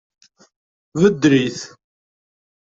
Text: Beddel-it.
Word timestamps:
Beddel-it. 1.01 1.59